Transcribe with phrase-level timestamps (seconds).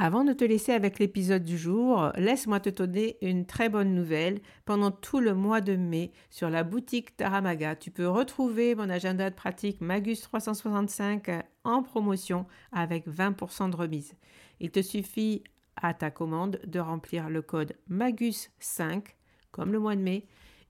[0.00, 4.40] Avant de te laisser avec l'épisode du jour, laisse-moi te donner une très bonne nouvelle.
[4.64, 9.28] Pendant tout le mois de mai, sur la boutique Taramaga, tu peux retrouver mon agenda
[9.28, 14.14] de pratique Magus 365 en promotion avec 20% de remise.
[14.60, 15.42] Il te suffit
[15.74, 19.02] à ta commande de remplir le code MAGUS5
[19.50, 20.28] comme le mois de mai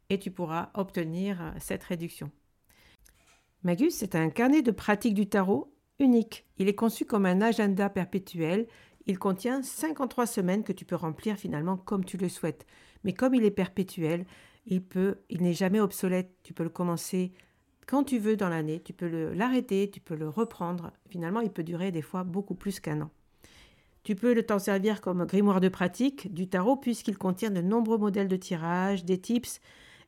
[0.09, 2.31] et tu pourras obtenir cette réduction.
[3.63, 6.47] Magus, c'est un carnet de pratique du tarot unique.
[6.57, 8.67] Il est conçu comme un agenda perpétuel
[9.09, 12.67] il contient 53 semaines que tu peux remplir finalement comme tu le souhaites.
[13.05, 14.27] Mais comme il est perpétuel,
[14.67, 14.83] il
[15.31, 16.31] il n'est jamais obsolète.
[16.43, 17.33] Tu peux le commencer
[17.87, 18.81] quand tu veux dans l'année.
[18.85, 20.93] Tu peux l'arrêter, tu peux le reprendre.
[21.09, 23.11] Finalement, il peut durer des fois beaucoup plus qu'un an.
[24.05, 27.99] Tu peux le t'en servir comme grimoire de pratique du tarot puisqu'il contient de nombreux
[27.99, 29.61] modèles de tirage, des tips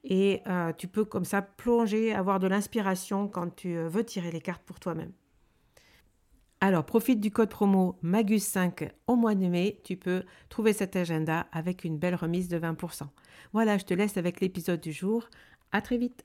[0.04, 4.30] et euh, tu peux comme ça plonger, avoir de l'inspiration quand tu euh, veux tirer
[4.30, 5.12] les cartes pour toi-même.
[6.62, 9.80] Alors, profite du code promo MAGUS5 au mois de mai.
[9.82, 13.04] Tu peux trouver cet agenda avec une belle remise de 20%.
[13.54, 15.30] Voilà, je te laisse avec l'épisode du jour.
[15.72, 16.24] À très vite.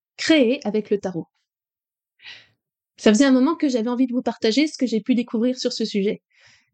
[0.21, 1.25] créer avec le tarot.
[2.97, 5.57] Ça faisait un moment que j'avais envie de vous partager ce que j'ai pu découvrir
[5.57, 6.21] sur ce sujet.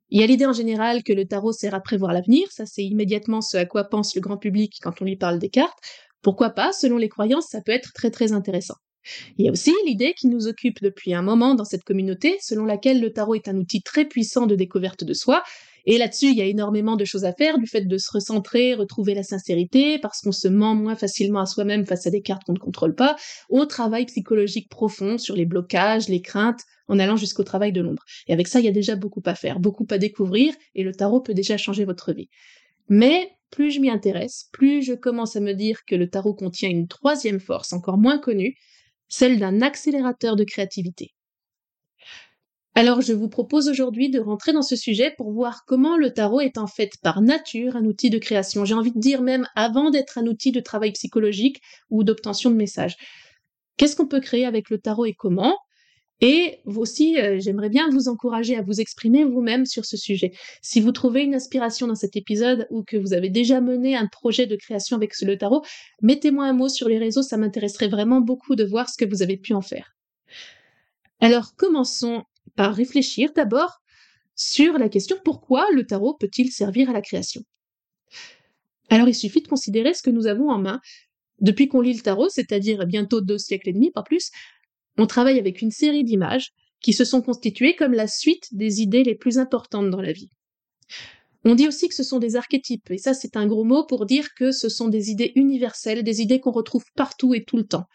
[0.10, 2.84] Il y a l'idée en général que le tarot sert à prévoir l'avenir, ça c'est
[2.84, 5.80] immédiatement ce à quoi pense le grand public quand on lui parle des cartes.
[6.22, 8.76] Pourquoi pas, selon les croyances, ça peut être très très intéressant.
[9.38, 12.66] Il y a aussi l'idée qui nous occupe depuis un moment dans cette communauté, selon
[12.66, 15.44] laquelle le tarot est un outil très puissant de découverte de soi,
[15.90, 18.74] et là-dessus, il y a énormément de choses à faire, du fait de se recentrer,
[18.74, 22.44] retrouver la sincérité, parce qu'on se ment moins facilement à soi-même face à des cartes
[22.46, 23.16] qu'on ne contrôle pas,
[23.50, 26.60] au travail psychologique profond sur les blocages, les craintes,
[26.90, 28.04] en allant jusqu'au travail de l'ombre.
[28.28, 30.94] Et avec ça, il y a déjà beaucoup à faire, beaucoup à découvrir, et le
[30.94, 32.28] tarot peut déjà changer votre vie.
[32.90, 36.70] Mais plus je m'y intéresse, plus je commence à me dire que le tarot contient
[36.70, 38.56] une troisième force encore moins connue,
[39.08, 41.14] celle d'un accélérateur de créativité.
[42.78, 46.42] Alors je vous propose aujourd'hui de rentrer dans ce sujet pour voir comment le tarot
[46.42, 48.66] est en fait par nature un outil de création.
[48.66, 52.56] J'ai envie de dire même avant d'être un outil de travail psychologique ou d'obtention de
[52.56, 52.96] messages.
[53.78, 55.58] Qu'est-ce qu'on peut créer avec le tarot et comment?
[56.22, 60.30] Et aussi, euh, j'aimerais bien vous encourager à vous exprimer vous-même sur ce sujet.
[60.62, 64.06] Si vous trouvez une inspiration dans cet épisode ou que vous avez déjà mené un
[64.06, 65.64] projet de création avec le tarot,
[66.04, 69.24] mettez-moi un mot sur les réseaux, ça m'intéresserait vraiment beaucoup de voir ce que vous
[69.24, 69.96] avez pu en faire.
[71.20, 72.22] Alors commençons
[72.58, 73.80] par réfléchir d'abord
[74.36, 77.42] sur la question pourquoi le tarot peut-il servir à la création?
[78.90, 80.82] Alors il suffit de considérer ce que nous avons en main.
[81.40, 84.32] Depuis qu'on lit le tarot, c'est-à-dire bientôt deux siècles et demi, pas plus,
[84.98, 86.52] on travaille avec une série d'images
[86.82, 90.30] qui se sont constituées comme la suite des idées les plus importantes dans la vie.
[91.44, 94.06] On dit aussi que ce sont des archétypes, et ça c'est un gros mot pour
[94.06, 97.66] dire que ce sont des idées universelles, des idées qu'on retrouve partout et tout le
[97.66, 97.86] temps.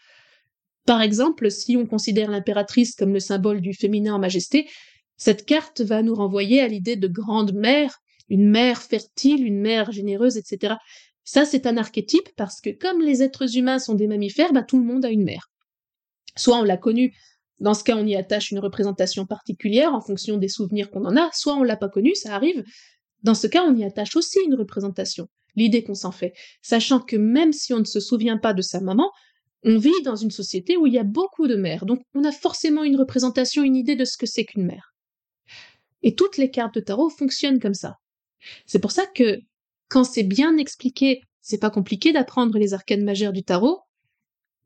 [0.85, 4.69] Par exemple, si on considère l'impératrice comme le symbole du féminin en majesté,
[5.17, 7.99] cette carte va nous renvoyer à l'idée de grande mère,
[8.29, 10.75] une mère fertile, une mère généreuse, etc.
[11.23, 14.77] Ça, c'est un archétype parce que comme les êtres humains sont des mammifères, bah, tout
[14.77, 15.49] le monde a une mère.
[16.35, 17.15] Soit on l'a connue,
[17.59, 21.15] dans ce cas on y attache une représentation particulière en fonction des souvenirs qu'on en
[21.15, 22.63] a, soit on l'a pas connue, ça arrive.
[23.21, 27.15] Dans ce cas, on y attache aussi une représentation, l'idée qu'on s'en fait, sachant que
[27.15, 29.09] même si on ne se souvient pas de sa maman,
[29.63, 32.31] on vit dans une société où il y a beaucoup de mères, donc on a
[32.31, 34.93] forcément une représentation, une idée de ce que c'est qu'une mère.
[36.01, 37.95] Et toutes les cartes de tarot fonctionnent comme ça.
[38.65, 39.39] C'est pour ça que,
[39.89, 43.79] quand c'est bien expliqué, c'est pas compliqué d'apprendre les arcanes majeures du tarot.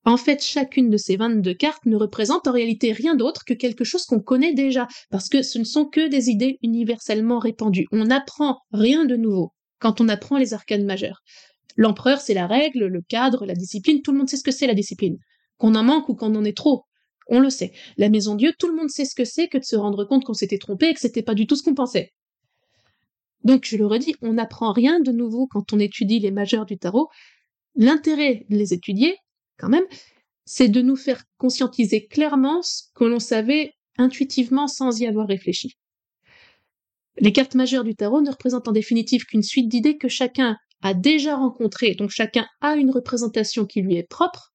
[0.03, 3.83] En fait, chacune de ces 22 cartes ne représente en réalité rien d'autre que quelque
[3.83, 7.88] chose qu'on connaît déjà, parce que ce ne sont que des idées universellement répandues.
[7.91, 11.21] On n'apprend rien de nouveau quand on apprend les arcanes majeures.
[11.77, 14.68] L'empereur, c'est la règle, le cadre, la discipline, tout le monde sait ce que c'est
[14.68, 15.18] la discipline.
[15.57, 16.85] Qu'on en manque ou qu'on en ait trop,
[17.27, 17.71] on le sait.
[17.97, 20.24] La maison Dieu, tout le monde sait ce que c'est que de se rendre compte
[20.24, 22.13] qu'on s'était trompé et que c'était pas du tout ce qu'on pensait.
[23.44, 26.77] Donc, je le redis, on n'apprend rien de nouveau quand on étudie les majeurs du
[26.77, 27.09] tarot.
[27.75, 29.15] L'intérêt de les étudier,
[29.57, 29.85] quand même,
[30.45, 35.77] c'est de nous faire conscientiser clairement ce que l'on savait intuitivement sans y avoir réfléchi.
[37.19, 40.94] Les cartes majeures du tarot ne représentent en définitive qu'une suite d'idées que chacun a
[40.94, 44.53] déjà rencontrées, donc chacun a une représentation qui lui est propre,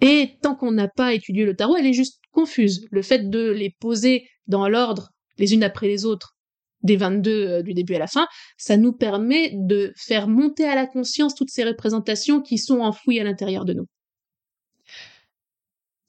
[0.00, 2.86] et tant qu'on n'a pas étudié le tarot, elle est juste confuse.
[2.90, 6.36] Le fait de les poser dans l'ordre, les unes après les autres,
[6.82, 10.76] des 22 euh, du début à la fin, ça nous permet de faire monter à
[10.76, 13.86] la conscience toutes ces représentations qui sont enfouies à l'intérieur de nous.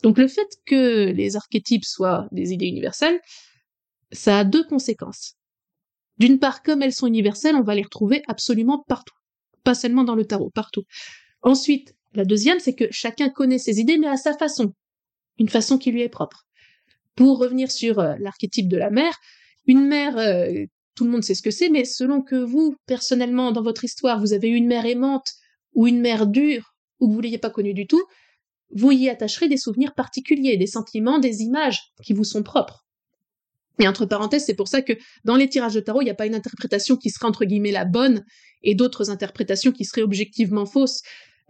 [0.04, 3.20] Donc le fait que les archétypes soient des idées universelles,
[4.12, 5.39] ça a deux conséquences.
[6.20, 9.16] D'une part, comme elles sont universelles, on va les retrouver absolument partout.
[9.64, 10.84] Pas seulement dans le tarot, partout.
[11.42, 14.74] Ensuite, la deuxième, c'est que chacun connaît ses idées, mais à sa façon.
[15.38, 16.46] Une façon qui lui est propre.
[17.16, 19.18] Pour revenir sur euh, l'archétype de la mère,
[19.66, 23.52] une mère, euh, tout le monde sait ce que c'est, mais selon que vous, personnellement,
[23.52, 25.28] dans votre histoire, vous avez eu une mère aimante
[25.74, 28.04] ou une mère dure, ou que vous l'ayez pas connue du tout,
[28.72, 32.86] vous y attacherez des souvenirs particuliers, des sentiments, des images qui vous sont propres.
[33.80, 34.94] Et entre parenthèses, c'est pour ça que
[35.24, 37.72] dans les tirages de tarot, il n'y a pas une interprétation qui serait entre guillemets
[37.72, 38.26] la bonne
[38.62, 41.02] et d'autres interprétations qui seraient objectivement fausses.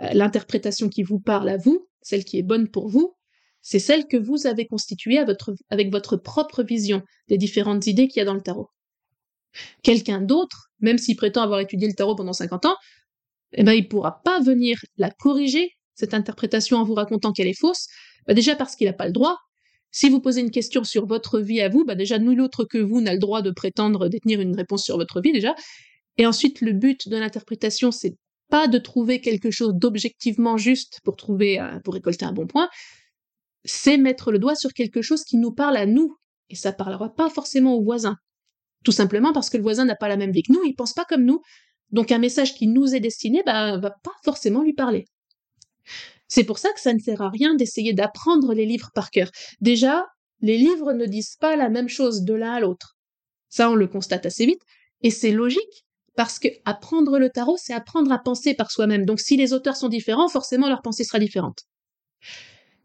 [0.01, 3.15] Euh, l'interprétation qui vous parle à vous, celle qui est bonne pour vous,
[3.61, 5.19] c'est celle que vous avez constituée
[5.69, 8.69] avec votre propre vision des différentes idées qu'il y a dans le tarot.
[9.83, 12.77] Quelqu'un d'autre, même s'il prétend avoir étudié le tarot pendant 50 ans,
[13.53, 17.59] eh ben, il pourra pas venir la corriger, cette interprétation, en vous racontant qu'elle est
[17.59, 17.87] fausse,
[18.27, 19.37] bah, déjà parce qu'il n'a pas le droit.
[19.91, 22.77] Si vous posez une question sur votre vie à vous, bah déjà nul autre que
[22.77, 25.55] vous n'a le droit de prétendre détenir une réponse sur votre vie déjà.
[26.17, 28.15] Et ensuite, le but de l'interprétation, c'est
[28.49, 32.69] pas de trouver quelque chose d'objectivement juste pour trouver, euh, pour récolter un bon point,
[33.63, 36.15] c'est mettre le doigt sur quelque chose qui nous parle à nous,
[36.49, 38.17] et ça parlera pas forcément au voisin.
[38.83, 40.93] Tout simplement parce que le voisin n'a pas la même vie que nous, il pense
[40.93, 41.41] pas comme nous,
[41.91, 45.05] donc un message qui nous est destiné, bah, va pas forcément lui parler.
[46.29, 49.29] C'est pour ça que ça ne sert à rien d'essayer d'apprendre les livres par cœur.
[49.59, 50.05] Déjà,
[50.41, 52.95] les livres ne disent pas la même chose de l'un à l'autre.
[53.49, 54.61] Ça, on le constate assez vite,
[55.01, 55.85] et c'est logique,
[56.15, 59.05] parce que apprendre le tarot, c'est apprendre à penser par soi-même.
[59.05, 61.63] Donc si les auteurs sont différents, forcément leur pensée sera différente.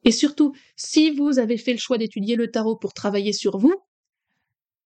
[0.04, 3.74] Et surtout, si vous avez fait le choix d'étudier le tarot pour travailler sur vous,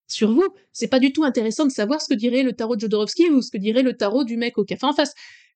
[0.07, 2.81] sur vous, c'est pas du tout intéressant de savoir ce que dirait le tarot de
[2.81, 5.13] Jodorowsky ou ce que dirait le tarot du mec au café en face.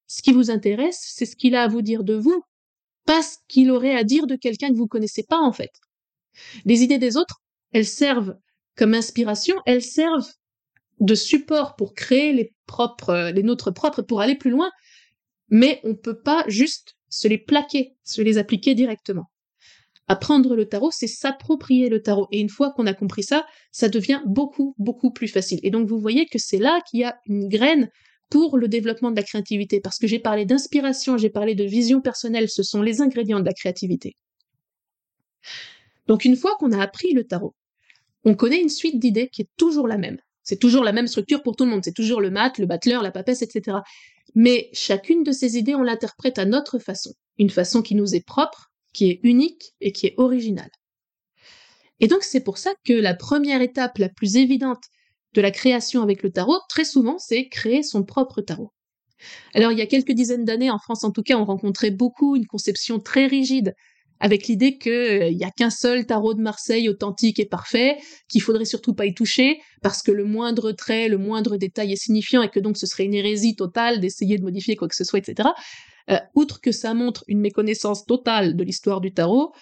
[0.07, 2.45] Ce qui vous intéresse, c'est ce qu'il a à vous dire de vous,
[3.05, 5.71] pas ce qu'il aurait à dire de quelqu'un que vous connaissez pas en fait.
[6.65, 8.37] Les idées des autres, elles servent
[8.77, 10.33] comme inspiration, elles servent
[11.01, 14.71] de support pour créer les propres, les nôtres propres, pour aller plus loin,
[15.49, 19.31] mais on peut pas juste se les plaquer, se les appliquer directement.
[20.09, 22.29] Apprendre le tarot, c'est s'approprier le tarot.
[22.33, 25.61] Et une fois qu'on a compris ça, ça devient beaucoup, beaucoup plus facile.
[25.63, 27.91] Et donc vous voyez que c'est là qu'il y a une graine
[28.33, 29.79] pour le développement de la créativité.
[29.79, 33.45] Parce que j'ai parlé d'inspiration, j'ai parlé de vision personnelle, ce sont les ingrédients de
[33.45, 34.17] la créativité.
[36.07, 37.55] Donc une fois qu'on a appris le tarot,
[38.25, 40.17] on connaît une suite d'idées qui est toujours la même.
[40.45, 43.03] C'est toujours la même structure pour tout le monde, c'est toujours le mat, le battleur,
[43.03, 43.81] la papesse, etc.
[44.35, 48.25] Mais chacune de ces idées, on l'interprète à notre façon, une façon qui nous est
[48.25, 50.71] propre, qui est unique et qui est originale.
[52.01, 54.85] Et donc c'est pour ça que la première étape la plus évidente
[55.35, 58.73] de la création avec le tarot, très souvent, c'est créer son propre tarot.
[59.55, 62.37] Alors il y a quelques dizaines d'années, en France en tout cas, on rencontrait beaucoup
[62.37, 63.75] une conception très rigide
[64.23, 67.99] avec l'idée qu'il euh, n'y a qu'un seul tarot de Marseille authentique et parfait,
[68.29, 71.97] qu'il faudrait surtout pas y toucher, parce que le moindre trait, le moindre détail est
[71.97, 75.03] signifiant et que donc ce serait une hérésie totale d'essayer de modifier quoi que ce
[75.03, 75.49] soit, etc.
[76.09, 79.53] Euh, outre que ça montre une méconnaissance totale de l'histoire du tarot,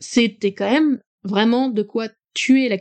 [0.00, 2.78] c'était quand même vraiment de quoi tuer la,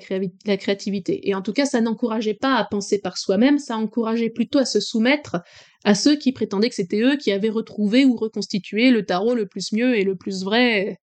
[0.58, 1.28] créativité.
[1.28, 4.66] Et en tout cas, ça n'encourageait pas à penser par soi-même, ça encourageait plutôt à
[4.66, 5.38] se soumettre
[5.84, 9.48] à ceux qui prétendaient que c'était eux qui avaient retrouvé ou reconstitué le tarot le
[9.48, 11.00] plus mieux et le plus vrai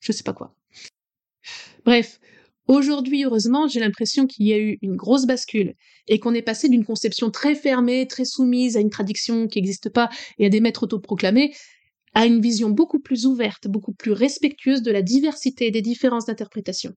[0.00, 0.54] je sais pas quoi.
[1.84, 2.20] Bref,
[2.66, 5.74] aujourd'hui, heureusement, j'ai l'impression qu'il y a eu une grosse bascule
[6.08, 9.88] et qu'on est passé d'une conception très fermée, très soumise à une tradition qui n'existe
[9.88, 11.54] pas et à des maîtres autoproclamés
[12.14, 16.24] à une vision beaucoup plus ouverte, beaucoup plus respectueuse de la diversité et des différences
[16.24, 16.94] d'interprétation.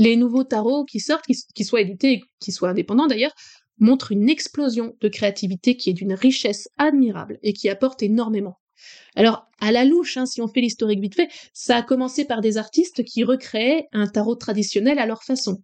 [0.00, 3.34] Les nouveaux tarots qui sortent, qui, soient édités, qui soient indépendants d'ailleurs,
[3.78, 8.54] montrent une explosion de créativité qui est d'une richesse admirable et qui apporte énormément.
[9.14, 12.40] Alors, à la louche, hein, si on fait l'historique vite fait, ça a commencé par
[12.40, 15.62] des artistes qui recréaient un tarot traditionnel à leur façon.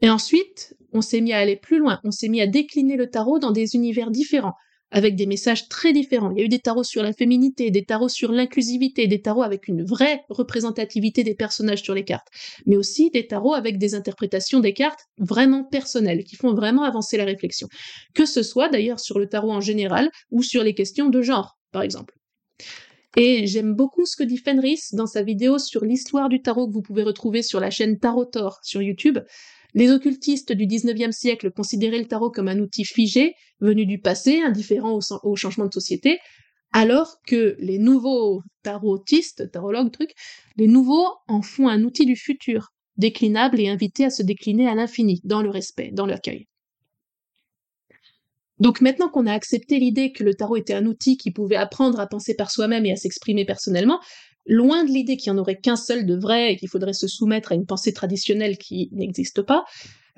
[0.00, 3.08] Et ensuite, on s'est mis à aller plus loin, on s'est mis à décliner le
[3.08, 4.54] tarot dans des univers différents,
[4.90, 6.30] avec des messages très différents.
[6.30, 9.42] Il y a eu des tarots sur la féminité, des tarots sur l'inclusivité, des tarots
[9.42, 12.28] avec une vraie représentativité des personnages sur les cartes,
[12.66, 17.16] mais aussi des tarots avec des interprétations des cartes vraiment personnelles, qui font vraiment avancer
[17.16, 17.68] la réflexion.
[18.14, 21.58] Que ce soit d'ailleurs sur le tarot en général ou sur les questions de genre,
[21.72, 22.14] par exemple.
[23.16, 26.72] Et j'aime beaucoup ce que dit Fenris dans sa vidéo sur l'histoire du tarot que
[26.72, 29.18] vous pouvez retrouver sur la chaîne Tarotor sur YouTube.
[29.74, 34.40] Les occultistes du XIXe siècle considéraient le tarot comme un outil figé, venu du passé,
[34.40, 36.18] indifférent au, changement de société,
[36.72, 40.14] alors que les nouveaux tarotistes, tarologues, trucs,
[40.56, 44.74] les nouveaux en font un outil du futur, déclinable et invité à se décliner à
[44.74, 46.46] l'infini, dans le respect, dans l'accueil.
[48.58, 51.98] Donc maintenant qu'on a accepté l'idée que le tarot était un outil qui pouvait apprendre
[51.98, 54.00] à penser par soi-même et à s'exprimer personnellement,
[54.46, 57.08] loin de l'idée qu'il n'y en aurait qu'un seul de vrai et qu'il faudrait se
[57.08, 59.64] soumettre à une pensée traditionnelle qui n'existe pas,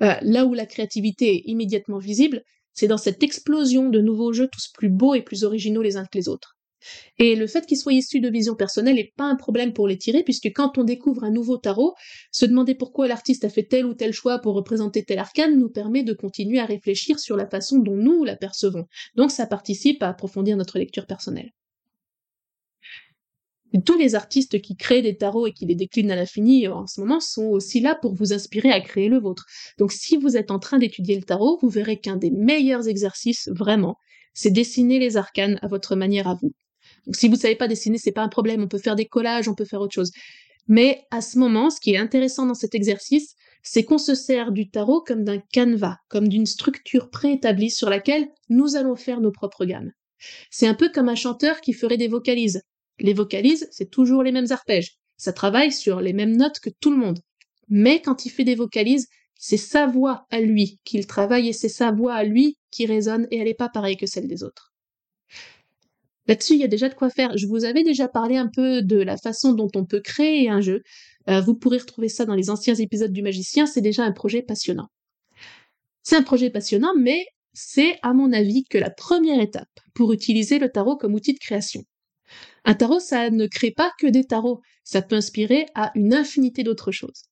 [0.01, 4.49] euh, là où la créativité est immédiatement visible, c'est dans cette explosion de nouveaux jeux
[4.51, 6.57] tous plus beaux et plus originaux les uns que les autres.
[7.17, 9.97] Et le fait qu'ils soient issus de visions personnelles n'est pas un problème pour les
[9.97, 11.93] tirer, puisque quand on découvre un nouveau tarot,
[12.31, 15.69] se demander pourquoi l'artiste a fait tel ou tel choix pour représenter tel arcane nous
[15.69, 18.85] permet de continuer à réfléchir sur la façon dont nous la percevons.
[19.15, 21.51] Donc ça participe à approfondir notre lecture personnelle
[23.81, 26.87] tous les artistes qui créent des tarots et qui les déclinent à l'infini euh, en
[26.87, 29.45] ce moment sont aussi là pour vous inspirer à créer le vôtre.
[29.79, 33.49] Donc si vous êtes en train d'étudier le tarot, vous verrez qu'un des meilleurs exercices,
[33.51, 33.97] vraiment,
[34.33, 36.53] c'est dessiner les arcanes à votre manière à vous.
[37.05, 39.05] Donc si vous ne savez pas dessiner, c'est pas un problème, on peut faire des
[39.05, 40.11] collages, on peut faire autre chose.
[40.67, 44.51] Mais à ce moment, ce qui est intéressant dans cet exercice, c'est qu'on se sert
[44.51, 49.31] du tarot comme d'un canevas, comme d'une structure préétablie sur laquelle nous allons faire nos
[49.31, 49.91] propres gammes.
[50.51, 52.61] C'est un peu comme un chanteur qui ferait des vocalises.
[52.99, 54.97] Les vocalises, c'est toujours les mêmes arpèges.
[55.17, 57.19] Ça travaille sur les mêmes notes que tout le monde.
[57.69, 61.69] Mais quand il fait des vocalises, c'est sa voix à lui qu'il travaille et c'est
[61.69, 64.73] sa voix à lui qui résonne et elle n'est pas pareille que celle des autres.
[66.27, 67.37] Là-dessus, il y a déjà de quoi faire.
[67.37, 70.61] Je vous avais déjà parlé un peu de la façon dont on peut créer un
[70.61, 70.81] jeu.
[71.29, 73.65] Euh, vous pourrez retrouver ça dans les anciens épisodes du Magicien.
[73.65, 74.87] C'est déjà un projet passionnant.
[76.01, 80.59] C'est un projet passionnant, mais c'est, à mon avis, que la première étape pour utiliser
[80.59, 81.83] le tarot comme outil de création.
[82.65, 86.63] Un tarot, ça ne crée pas que des tarots, ça peut inspirer à une infinité
[86.63, 87.23] d'autres choses.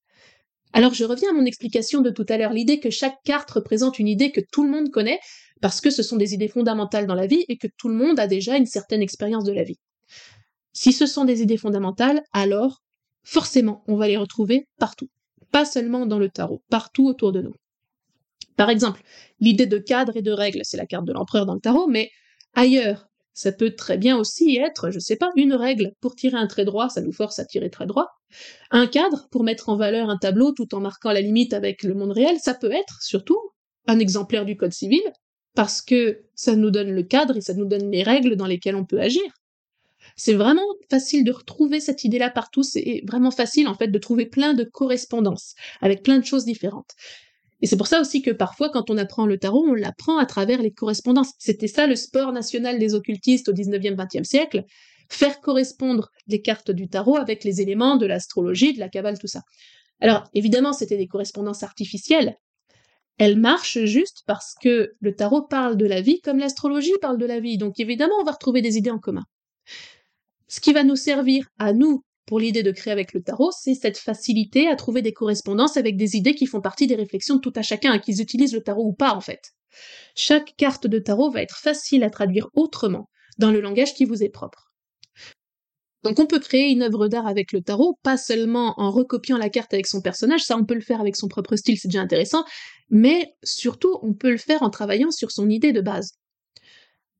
[0.74, 4.00] Alors je reviens à mon explication de tout à l'heure, l'idée que chaque carte représente
[4.00, 5.20] une idée que tout le monde connaît,
[5.62, 8.20] parce que ce sont des idées fondamentales dans la vie et que tout le monde
[8.20, 9.80] a déjà une certaine expérience de la vie.
[10.74, 12.82] Si ce sont des idées fondamentales, alors
[13.24, 15.10] forcément on va les retrouver partout,
[15.52, 17.54] pas seulement dans le tarot, partout autour de nous.
[18.56, 19.02] Par exemple,
[19.40, 22.12] l'idée de cadre et de règle, c'est la carte de l'empereur dans le tarot, mais
[22.54, 26.48] ailleurs, ça peut très bien aussi être, je sais pas, une règle pour tirer un
[26.48, 28.08] trait droit, ça nous force à tirer très droit.
[28.72, 31.94] Un cadre pour mettre en valeur un tableau tout en marquant la limite avec le
[31.94, 33.40] monde réel, ça peut être surtout
[33.88, 35.02] un exemplaire du code civil,
[35.56, 38.76] parce que ça nous donne le cadre et ça nous donne les règles dans lesquelles
[38.76, 39.24] on peut agir.
[40.16, 44.26] C'est vraiment facile de retrouver cette idée-là partout, c'est vraiment facile en fait de trouver
[44.26, 46.92] plein de correspondances avec plein de choses différentes.
[47.62, 50.26] Et c'est pour ça aussi que parfois, quand on apprend le tarot, on l'apprend à
[50.26, 51.34] travers les correspondances.
[51.38, 54.64] C'était ça le sport national des occultistes au 19e, 20e siècle,
[55.10, 59.28] faire correspondre les cartes du tarot avec les éléments de l'astrologie, de la cabale, tout
[59.28, 59.42] ça.
[60.00, 62.36] Alors, évidemment, c'était des correspondances artificielles.
[63.20, 67.26] Elles marchent juste parce que le tarot parle de la vie comme l'astrologie parle de
[67.26, 67.60] la vie.
[67.60, 69.26] Donc, évidemment, on va retrouver des idées en commun.
[70.48, 73.76] Ce qui va nous servir à nous pour l'idée de créer avec le tarot, c'est
[73.76, 77.42] cette facilité à trouver des correspondances avec des idées qui font partie des réflexions de
[77.42, 79.52] tout à chacun, qu'ils utilisent le tarot ou pas en fait.
[80.16, 84.24] Chaque carte de tarot va être facile à traduire autrement, dans le langage qui vous
[84.24, 84.72] est propre.
[86.06, 89.50] Donc on peut créer une œuvre d'art avec le tarot, pas seulement en recopiant la
[89.50, 92.00] carte avec son personnage, ça on peut le faire avec son propre style, c'est déjà
[92.00, 92.46] intéressant,
[92.90, 96.14] mais surtout on peut le faire en travaillant sur son idée de base.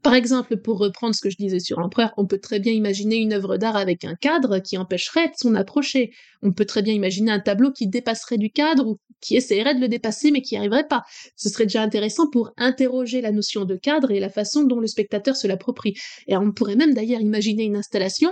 [0.04, 3.18] Par exemple, pour reprendre ce que je disais sur l'empereur, on peut très bien imaginer
[3.18, 6.12] une œuvre d'art avec un cadre qui empêcherait de s'en approcher.
[6.42, 9.80] On peut très bien imaginer un tableau qui dépasserait du cadre ou qui essaierait de
[9.80, 11.04] le dépasser mais qui n'y arriverait pas.
[11.36, 14.88] Ce serait déjà intéressant pour interroger la notion de cadre et la façon dont le
[14.88, 15.94] spectateur se l'approprie.
[16.28, 18.32] Et on pourrait même d'ailleurs imaginer une installation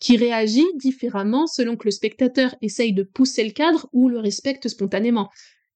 [0.00, 4.66] qui réagit différemment selon que le spectateur essaye de pousser le cadre ou le respecte
[4.68, 5.28] spontanément.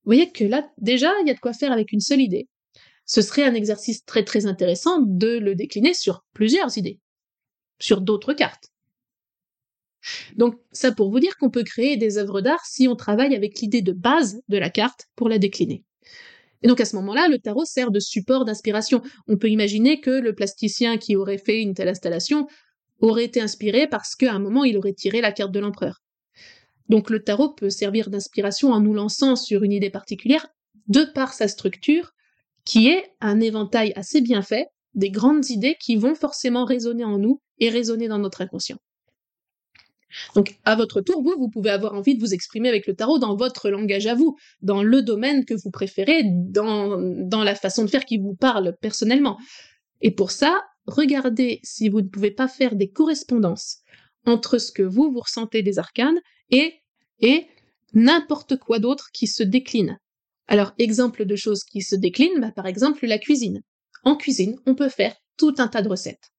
[0.05, 2.49] Vous voyez que là, déjà, il y a de quoi faire avec une seule idée
[3.07, 7.01] ce serait un exercice très très intéressant de le décliner sur plusieurs idées,
[7.79, 8.73] sur d'autres cartes.
[10.37, 13.61] Donc ça pour vous dire qu'on peut créer des œuvres d'art si on travaille avec
[13.61, 15.85] l'idée de base de la carte pour la décliner.
[16.63, 19.03] Et donc à ce moment-là, le tarot sert de support d'inspiration.
[19.29, 22.47] On peut imaginer que le plasticien qui aurait fait une telle installation
[23.01, 26.03] aurait été inspiré parce qu'à un moment il aurait tiré la carte de l'empereur.
[26.89, 30.47] Donc le tarot peut servir d'inspiration en nous lançant sur une idée particulière
[30.89, 32.13] de par sa structure,
[32.67, 37.17] qui est un éventail assez bien fait, des grandes idées qui vont forcément résonner en
[37.17, 38.79] nous et résonner dans notre inconscient.
[40.35, 43.19] Donc, à votre tour, vous, vous pouvez avoir envie de vous exprimer avec le tarot
[43.19, 47.85] dans votre langage à vous, dans le domaine que vous préférez, dans, dans la façon
[47.85, 49.39] de faire qui vous parle personnellement.
[50.01, 53.79] Et pour ça, regardez si vous ne pouvez pas faire des correspondances
[54.25, 56.21] entre ce que vous, vous ressentez des arcanes
[56.51, 56.75] et,
[57.21, 57.47] et
[57.93, 59.99] n'importe quoi d'autre qui se décline.
[60.49, 63.63] Alors, exemple de choses qui se déclinent, bah, par exemple la cuisine.
[64.05, 66.31] En cuisine, on peut faire tout un tas de recettes.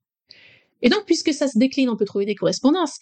[0.82, 3.00] Et donc, puisque ça se décline, on peut trouver des correspondances.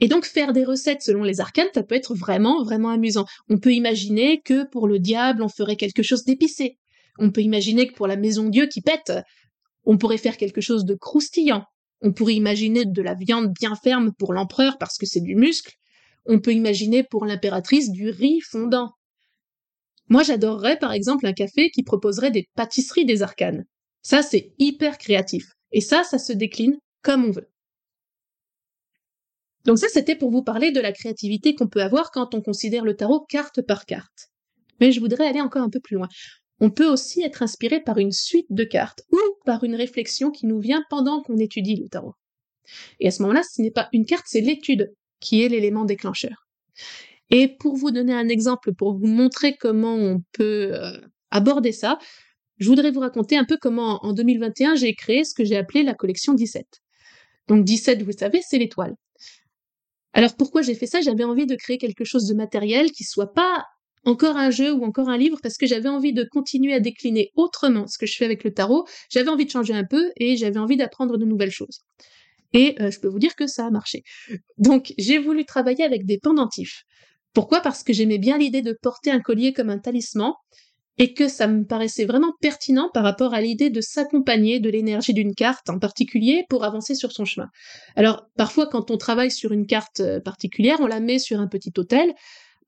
[0.00, 3.26] Et donc faire des recettes selon les arcanes, ça peut être vraiment, vraiment amusant.
[3.48, 6.78] On peut imaginer que pour le diable, on ferait quelque chose d'épicé.
[7.18, 9.12] On peut imaginer que pour la maison Dieu qui pète,
[9.84, 11.64] on pourrait faire quelque chose de croustillant.
[12.00, 15.74] On pourrait imaginer de la viande bien ferme pour l'empereur parce que c'est du muscle.
[16.26, 18.92] On peut imaginer pour l'impératrice du riz fondant.
[20.08, 23.64] Moi, j'adorerais par exemple un café qui proposerait des pâtisseries des arcanes.
[24.02, 25.52] Ça, c'est hyper créatif.
[25.72, 27.48] Et ça, ça se décline comme on veut.
[29.64, 32.84] Donc ça, c'était pour vous parler de la créativité qu'on peut avoir quand on considère
[32.84, 34.30] le tarot carte par carte.
[34.80, 36.08] Mais je voudrais aller encore un peu plus loin.
[36.60, 40.46] On peut aussi être inspiré par une suite de cartes ou par une réflexion qui
[40.46, 42.14] nous vient pendant qu'on étudie le tarot.
[43.00, 46.48] Et à ce moment-là, ce n'est pas une carte, c'est l'étude qui est l'élément déclencheur.
[47.30, 50.98] Et pour vous donner un exemple, pour vous montrer comment on peut euh,
[51.30, 51.98] aborder ça,
[52.58, 55.82] je voudrais vous raconter un peu comment en 2021 j'ai créé ce que j'ai appelé
[55.82, 56.66] la collection 17.
[57.48, 58.94] Donc 17, vous savez, c'est l'étoile.
[60.12, 61.00] Alors pourquoi j'ai fait ça?
[61.00, 63.64] J'avais envie de créer quelque chose de matériel qui soit pas
[64.04, 67.30] encore un jeu ou encore un livre parce que j'avais envie de continuer à décliner
[67.36, 68.86] autrement ce que je fais avec le tarot.
[69.10, 71.82] J'avais envie de changer un peu et j'avais envie d'apprendre de nouvelles choses.
[72.54, 74.02] Et euh, je peux vous dire que ça a marché.
[74.56, 76.84] Donc j'ai voulu travailler avec des pendentifs.
[77.38, 77.60] Pourquoi?
[77.60, 80.32] Parce que j'aimais bien l'idée de porter un collier comme un talisman
[80.98, 85.14] et que ça me paraissait vraiment pertinent par rapport à l'idée de s'accompagner de l'énergie
[85.14, 87.46] d'une carte en particulier pour avancer sur son chemin.
[87.94, 91.46] Alors parfois quand on travaille sur une carte euh, particulière, on la met sur un
[91.46, 92.12] petit hôtel,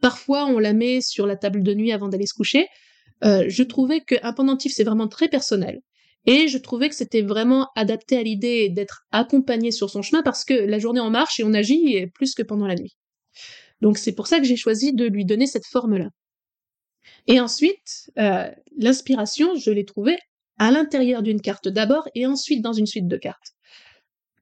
[0.01, 2.68] parfois on la met sur la table de nuit avant d'aller se coucher.
[3.25, 5.81] Euh, je trouvais qu'un pendentif c'est vraiment très personnel.
[6.27, 10.44] Et je trouvais que c'était vraiment adapté à l'idée d'être accompagné sur son chemin parce
[10.44, 13.00] que la journée en marche et on agit plus que pendant la nuit.
[13.81, 16.11] Donc c'est pour ça que j'ai choisi de lui donner cette forme-là.
[17.27, 20.19] Et ensuite, euh, l'inspiration, je l'ai trouvée
[20.59, 23.55] à l'intérieur d'une carte d'abord et ensuite dans une suite de cartes.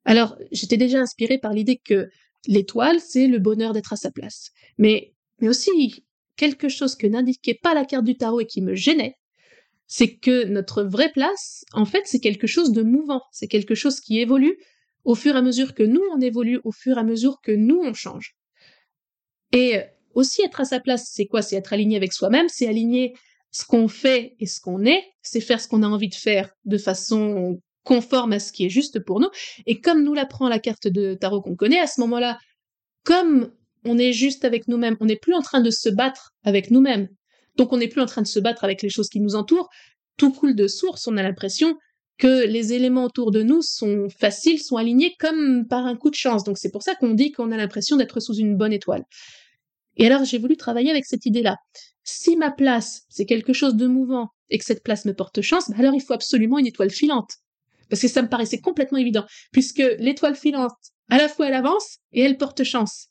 [0.05, 2.09] Alors, j'étais déjà inspirée par l'idée que
[2.47, 4.51] l'étoile, c'est le bonheur d'être à sa place.
[4.79, 6.05] Mais, mais aussi,
[6.37, 9.17] quelque chose que n'indiquait pas la carte du tarot et qui me gênait,
[9.87, 14.01] c'est que notre vraie place, en fait, c'est quelque chose de mouvant, c'est quelque chose
[14.01, 14.59] qui évolue
[15.05, 17.53] au fur et à mesure que nous, on évolue, au fur et à mesure que
[17.53, 18.38] nous, on change.
[19.53, 19.81] Et
[20.15, 21.43] aussi être à sa place, c'est quoi?
[21.43, 23.15] C'est être aligné avec soi-même, c'est aligner
[23.51, 26.51] ce qu'on fait et ce qu'on est, c'est faire ce qu'on a envie de faire
[26.65, 29.31] de façon conforme à ce qui est juste pour nous.
[29.67, 32.39] Et comme nous l'apprend la carte de tarot qu'on connaît, à ce moment-là,
[33.05, 33.51] comme
[33.85, 37.09] on est juste avec nous-mêmes, on n'est plus en train de se battre avec nous-mêmes.
[37.57, 39.69] Donc on n'est plus en train de se battre avec les choses qui nous entourent.
[40.19, 41.79] Tout coule de source, on a l'impression
[42.19, 46.17] que les éléments autour de nous sont faciles, sont alignés comme par un coup de
[46.17, 46.45] chance.
[46.45, 49.05] Donc c'est pour ça qu'on dit qu'on a l'impression d'être sous une bonne étoile.
[49.97, 51.57] Et alors j'ai voulu travailler avec cette idée-là.
[52.03, 55.71] Si ma place, c'est quelque chose de mouvant et que cette place me porte chance,
[55.71, 57.31] bah alors il faut absolument une étoile filante.
[57.89, 60.77] Parce que ça me paraissait complètement évident, puisque l'étoile filante,
[61.09, 63.09] à la fois elle avance et elle porte chance.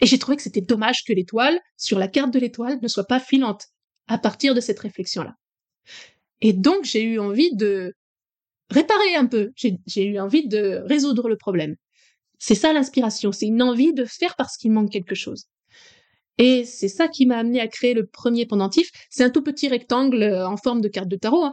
[0.00, 3.06] Et j'ai trouvé que c'était dommage que l'étoile, sur la carte de l'étoile, ne soit
[3.06, 3.66] pas filante,
[4.06, 5.34] à partir de cette réflexion-là.
[6.40, 7.94] Et donc j'ai eu envie de
[8.70, 11.76] réparer un peu, j'ai eu envie de résoudre le problème.
[12.38, 15.46] C'est ça l'inspiration, c'est une envie de faire parce qu'il manque quelque chose.
[16.38, 18.90] Et c'est ça qui m'a amené à créer le premier pendentif.
[19.10, 21.44] C'est un tout petit rectangle euh, en forme de carte de tarot.
[21.44, 21.52] Hein.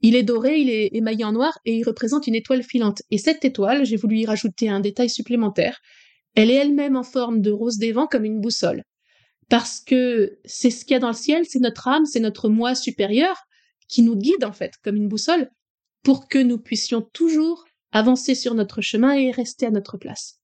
[0.00, 3.02] Il est doré, il est émaillé en noir et il représente une étoile filante.
[3.10, 5.80] Et cette étoile, j'ai voulu y rajouter un détail supplémentaire.
[6.34, 8.84] Elle est elle-même en forme de rose des vents comme une boussole.
[9.48, 12.48] Parce que c'est ce qu'il y a dans le ciel, c'est notre âme, c'est notre
[12.48, 13.36] moi supérieur
[13.88, 15.50] qui nous guide en fait comme une boussole
[16.02, 20.40] pour que nous puissions toujours avancer sur notre chemin et rester à notre place.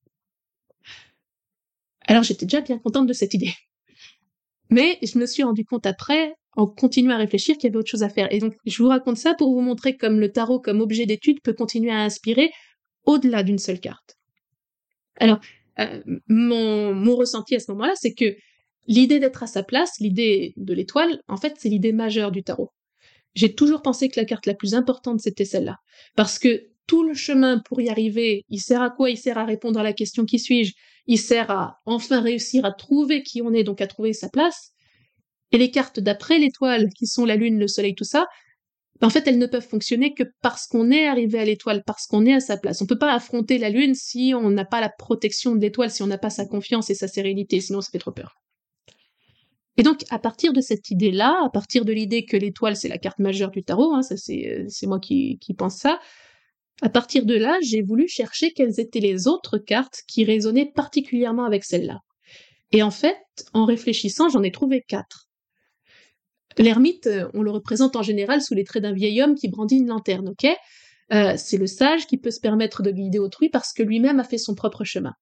[2.06, 3.52] Alors j'étais déjà bien contente de cette idée.
[4.70, 7.90] Mais je me suis rendu compte après, en continuant à réfléchir, qu'il y avait autre
[7.90, 8.32] chose à faire.
[8.32, 11.40] Et donc, je vous raconte ça pour vous montrer comme le tarot, comme objet d'étude,
[11.42, 12.50] peut continuer à inspirer
[13.04, 14.16] au-delà d'une seule carte.
[15.16, 15.40] Alors,
[15.78, 18.36] euh, mon, mon ressenti à ce moment-là, c'est que
[18.86, 22.70] l'idée d'être à sa place, l'idée de l'étoile, en fait, c'est l'idée majeure du tarot.
[23.34, 25.76] J'ai toujours pensé que la carte la plus importante, c'était celle-là.
[26.16, 29.10] Parce que tout le chemin pour y arriver, il sert à quoi?
[29.10, 30.72] Il sert à répondre à la question qui suis-je?
[31.06, 34.72] Il sert à enfin réussir à trouver qui on est, donc à trouver sa place.
[35.52, 38.26] Et les cartes d'après l'étoile, qui sont la lune, le soleil, tout ça,
[39.00, 42.06] ben, en fait, elles ne peuvent fonctionner que parce qu'on est arrivé à l'étoile, parce
[42.06, 42.82] qu'on est à sa place.
[42.82, 46.02] On peut pas affronter la lune si on n'a pas la protection de l'étoile, si
[46.02, 48.34] on n'a pas sa confiance et sa sérénité, sinon ça fait trop peur.
[49.78, 52.98] Et donc, à partir de cette idée-là, à partir de l'idée que l'étoile, c'est la
[52.98, 56.00] carte majeure du tarot, hein, ça c'est, moi qui, qui pense ça,
[56.82, 61.44] à partir de là, j'ai voulu chercher quelles étaient les autres cartes qui résonnaient particulièrement
[61.44, 62.00] avec celle-là.
[62.72, 63.18] Et en fait,
[63.54, 65.28] en réfléchissant, j'en ai trouvé quatre.
[66.58, 69.76] L'ermite, euh, on le représente en général sous les traits d'un vieil homme qui brandit
[69.76, 70.46] une lanterne, ok?
[71.12, 74.24] Euh, C'est le sage qui peut se permettre de guider autrui parce que lui-même a
[74.24, 75.14] fait son propre chemin.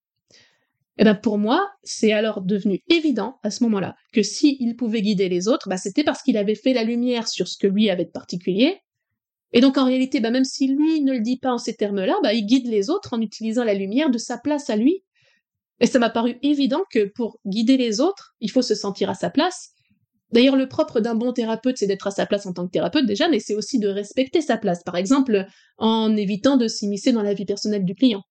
[0.99, 4.77] Et eh ben pour moi, c'est alors devenu évident à ce moment-là que si il
[4.77, 7.67] pouvait guider les autres, bah c'était parce qu'il avait fait la lumière sur ce que
[7.67, 8.79] lui avait de particulier.
[9.53, 12.17] Et donc en réalité, bah même si lui ne le dit pas en ces termes-là,
[12.23, 15.05] bah il guide les autres en utilisant la lumière de sa place à lui.
[15.81, 19.15] Et ça m'a paru évident que pour guider les autres, il faut se sentir à
[19.15, 19.77] sa place,
[20.33, 23.07] D'ailleurs, le propre d'un bon thérapeute, c'est d'être à sa place en tant que thérapeute
[23.07, 25.47] déjà, mais c'est aussi de respecter sa place, par exemple
[25.79, 28.23] en évitant de s'immiscer dans la vie personnelle du client.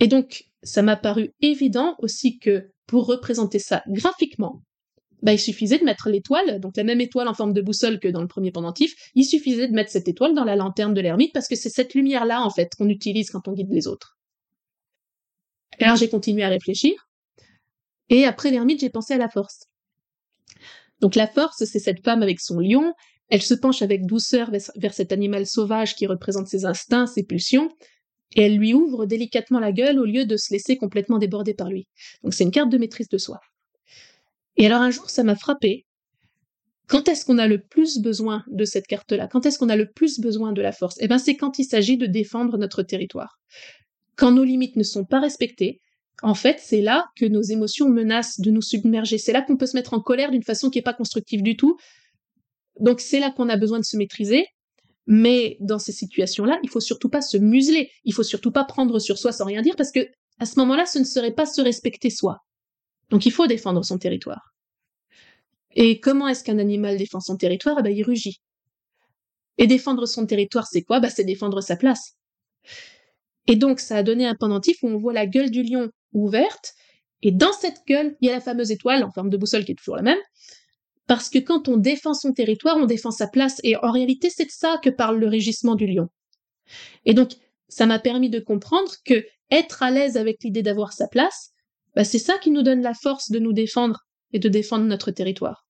[0.00, 4.62] Et donc, ça m'a paru évident aussi que pour représenter ça graphiquement,
[5.22, 8.08] bah, il suffisait de mettre l'étoile, donc la même étoile en forme de boussole que
[8.08, 11.32] dans le premier pendentif, il suffisait de mettre cette étoile dans la lanterne de l'ermite
[11.32, 14.18] parce que c'est cette lumière-là, en fait, qu'on utilise quand on guide les autres.
[15.78, 17.08] alors j'ai continué à réfléchir,
[18.08, 19.68] et après l'ermite, j'ai pensé à la force.
[21.00, 22.92] Donc la force, c'est cette femme avec son lion,
[23.28, 27.70] elle se penche avec douceur vers, cet animal sauvage qui représente ses instincts, ses pulsions,
[28.34, 31.68] et elle lui ouvre délicatement la gueule au lieu de se laisser complètement déborder par
[31.68, 31.86] lui.
[32.22, 33.40] Donc c'est une carte de maîtrise de soi.
[34.56, 35.86] Et alors un jour, ça m'a frappé.
[36.88, 39.28] Quand est-ce qu'on a le plus besoin de cette carte-là?
[39.28, 40.96] Quand est-ce qu'on a le plus besoin de la force?
[41.00, 43.38] Eh bien, c'est quand il s'agit de défendre notre territoire.
[44.16, 45.80] Quand nos limites ne sont pas respectées,
[46.22, 49.18] en fait, c'est là que nos émotions menacent de nous submerger.
[49.18, 51.56] C'est là qu'on peut se mettre en colère d'une façon qui n'est pas constructive du
[51.56, 51.78] tout.
[52.78, 54.46] Donc c'est là qu'on a besoin de se maîtriser.
[55.06, 57.90] Mais dans ces situations-là, il faut surtout pas se museler.
[58.04, 60.06] Il faut surtout pas prendre sur soi sans rien dire parce que
[60.38, 62.38] à ce moment-là, ce ne serait pas se respecter soi.
[63.10, 64.52] Donc il faut défendre son territoire.
[65.74, 67.76] Et comment est-ce qu'un animal défend son territoire?
[67.80, 68.40] Eh ben, il rugit.
[69.58, 71.00] Et défendre son territoire, c'est quoi?
[71.00, 72.16] Bah, C'est défendre sa place.
[73.46, 76.74] Et donc, ça a donné un pendentif où on voit la gueule du lion ouverte,
[77.22, 79.72] et dans cette gueule, il y a la fameuse étoile en forme de boussole qui
[79.72, 80.18] est toujours la même,
[81.12, 84.46] parce que quand on défend son territoire, on défend sa place, et en réalité, c'est
[84.46, 86.08] de ça que parle le régissement du lion.
[87.04, 87.32] Et donc,
[87.68, 91.50] ça m'a permis de comprendre que être à l'aise avec l'idée d'avoir sa place,
[91.94, 95.10] bah, c'est ça qui nous donne la force de nous défendre et de défendre notre
[95.10, 95.66] territoire.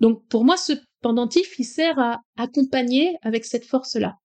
[0.00, 4.16] Donc, pour moi, ce pendentif, il sert à accompagner avec cette force-là.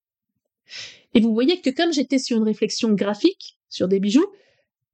[1.13, 4.25] Et vous voyez que comme j'étais sur une réflexion graphique, sur des bijoux,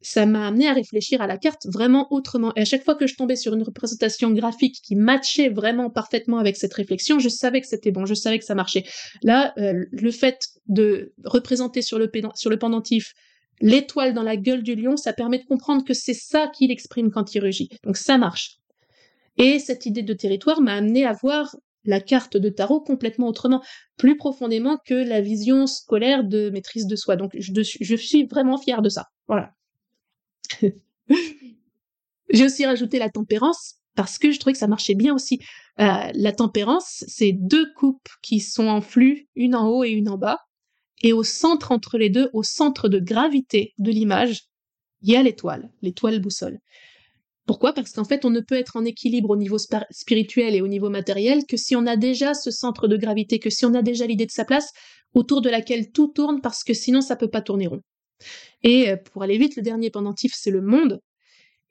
[0.02, 2.52] ça m'a amené à réfléchir à la carte vraiment autrement.
[2.56, 6.40] Et à chaque fois que je tombais sur une représentation graphique qui matchait vraiment parfaitement
[6.40, 8.84] avec cette réflexion, je savais que c'était bon, je savais que ça marchait.
[9.24, 13.14] Là, euh, le fait de représenter sur le, sur le pendentif
[13.62, 17.12] l'étoile dans la gueule du lion, ça permet de comprendre que c'est ça qu'il exprime
[17.12, 17.70] quand il rugit.
[17.84, 18.58] Donc ça marche.
[19.38, 23.64] Et cette idée de territoire m'a amené à voir la carte de tarot complètement autrement,
[23.98, 27.16] plus profondément que la vision scolaire de maîtrise de soi.
[27.16, 29.06] Donc je suis vraiment fière de ça.
[29.28, 29.52] Voilà.
[32.30, 35.40] J'ai aussi rajouté la tempérance parce que je trouvais que ça marchait bien aussi.
[35.80, 40.10] Euh, la tempérance, c'est deux coupes qui sont en flux, une en haut et une
[40.10, 40.40] en bas.
[41.04, 44.44] Et au centre entre les deux, au centre de gravité de l'image,
[45.02, 46.60] il y a l'étoile, l'étoile boussole.
[47.48, 47.74] Pourquoi?
[47.74, 50.90] Parce qu'en fait, on ne peut être en équilibre au niveau spirituel et au niveau
[50.90, 54.06] matériel que si on a déjà ce centre de gravité, que si on a déjà
[54.06, 54.72] l'idée de sa place
[55.14, 57.82] autour de laquelle tout tourne, parce que sinon ça peut pas tourner rond.
[58.64, 61.02] Et euh, pour aller vite, le dernier pendentif, c'est le monde.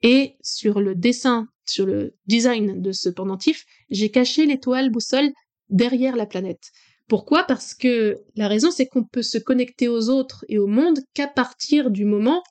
[0.01, 5.31] Et sur le dessin, sur le design de ce pendentif, j'ai caché l'étoile boussole
[5.69, 6.71] derrière la planète.
[7.07, 7.43] Pourquoi?
[7.43, 11.27] Parce que la raison, c'est qu'on peut se connecter aux autres et au monde qu'à
[11.27, 12.41] partir du moment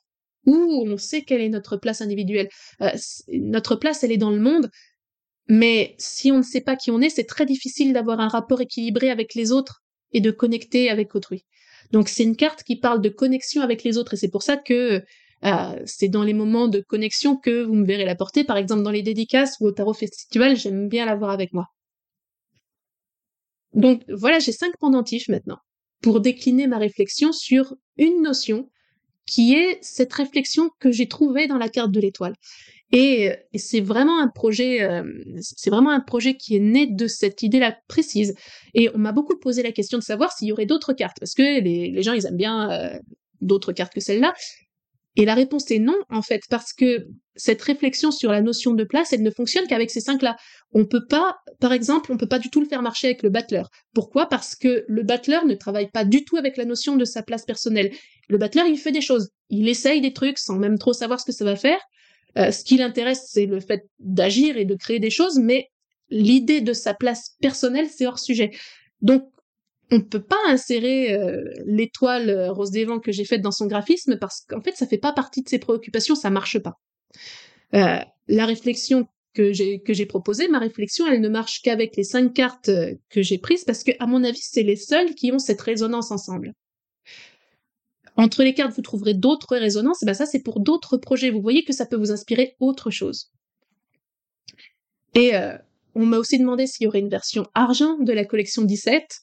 [0.45, 2.49] où on sait quelle est notre place individuelle.
[2.81, 2.91] Euh,
[3.27, 4.69] notre place, elle est dans le monde,
[5.47, 8.61] mais si on ne sait pas qui on est, c'est très difficile d'avoir un rapport
[8.61, 9.83] équilibré avec les autres
[10.13, 11.45] et de connecter avec autrui.
[11.91, 14.57] Donc c'est une carte qui parle de connexion avec les autres et c'est pour ça
[14.57, 15.03] que
[15.43, 18.43] euh, c'est dans les moments de connexion que vous me verrez la porter.
[18.43, 21.67] Par exemple, dans les dédicaces ou au Tarot Festival, j'aime bien l'avoir avec moi.
[23.73, 25.57] Donc voilà, j'ai cinq pendentifs maintenant
[26.01, 28.69] pour décliner ma réflexion sur une notion
[29.25, 32.35] qui est cette réflexion que j'ai trouvée dans la carte de l'étoile.
[32.91, 35.03] Et, c'est vraiment un projet, euh,
[35.39, 38.35] c'est vraiment un projet qui est né de cette idée-là précise.
[38.73, 41.33] Et on m'a beaucoup posé la question de savoir s'il y aurait d'autres cartes, parce
[41.33, 42.99] que les, gens ils aiment bien euh,
[43.39, 44.33] d'autres cartes que celle-là.
[45.17, 48.83] Et la réponse est non, en fait, parce que cette réflexion sur la notion de
[48.85, 50.37] place, elle ne fonctionne qu'avec ces cinq-là.
[50.73, 53.29] On peut pas, par exemple, on peut pas du tout le faire marcher avec le
[53.29, 53.69] battleur.
[53.93, 54.27] Pourquoi?
[54.27, 57.43] Parce que le battleur ne travaille pas du tout avec la notion de sa place
[57.43, 57.91] personnelle.
[58.29, 59.31] Le battleur, il fait des choses.
[59.49, 61.79] Il essaye des trucs sans même trop savoir ce que ça va faire.
[62.37, 65.69] Euh, ce qui l'intéresse, c'est le fait d'agir et de créer des choses, mais
[66.09, 68.51] l'idée de sa place personnelle, c'est hors sujet.
[69.01, 69.23] Donc,
[69.91, 73.51] on ne peut pas insérer euh, l'étoile euh, rose des vents que j'ai faite dans
[73.51, 76.79] son graphisme parce qu'en fait, ça fait pas partie de ses préoccupations, ça marche pas.
[77.75, 82.03] Euh, la réflexion que j'ai que j'ai proposée, ma réflexion, elle ne marche qu'avec les
[82.03, 82.71] cinq cartes
[83.09, 86.11] que j'ai prises parce que, à mon avis, c'est les seules qui ont cette résonance
[86.11, 86.53] ensemble.
[88.21, 91.31] Entre les cartes, vous trouverez d'autres résonances, et ben ça, c'est pour d'autres projets.
[91.31, 93.31] Vous voyez que ça peut vous inspirer autre chose.
[95.15, 95.31] Et
[95.95, 99.21] on m'a aussi demandé s'il y aurait une version argent de la collection 17.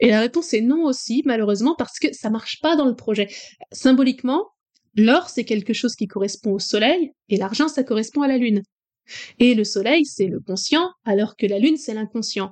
[0.00, 3.28] Et la réponse est non aussi, malheureusement, parce que ça marche pas dans le projet.
[3.70, 4.48] Symboliquement,
[4.96, 8.64] l'or, c'est quelque chose qui correspond au soleil, et l'argent, ça correspond à la lune.
[9.38, 12.50] Et le soleil, c'est le conscient, alors que la lune, c'est l'inconscient.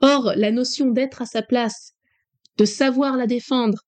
[0.00, 1.92] Or, la notion d'être à sa place,
[2.56, 3.82] de savoir la défendre,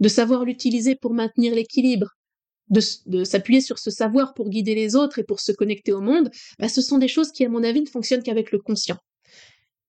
[0.00, 2.08] de savoir l'utiliser pour maintenir l'équilibre,
[2.70, 6.30] de, s'appuyer sur ce savoir pour guider les autres et pour se connecter au monde,
[6.58, 8.96] bah, ce sont des choses qui, à mon avis, ne fonctionnent qu'avec le conscient.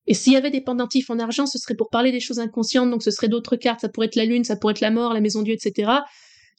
[0.08, 2.92] Et s'il y avait des pendentifs en argent, ce serait pour parler des choses inconscientes,
[2.92, 5.14] donc ce serait d'autres cartes, ça pourrait être la lune, ça pourrait être la mort,
[5.14, 5.92] la maison Dieu, etc.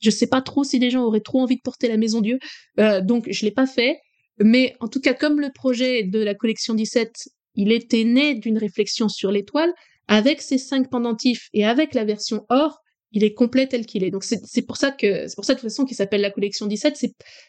[0.03, 2.39] Je sais pas trop si les gens auraient trop envie de porter la maison Dieu,
[2.81, 3.99] euh, donc je l'ai pas fait.
[4.39, 8.59] Mais en tout cas, comme le projet de la collection 17, il était né d'une
[8.59, 9.73] réflexion sur l'étoile,
[10.09, 12.81] avec ces cinq pendentifs et avec la version or,
[13.17, 14.11] il est complet tel qu'il est.
[14.11, 16.67] Donc c'est pour ça que c'est pour ça de toute façon qu'il s'appelle la collection
[16.67, 17.03] 17.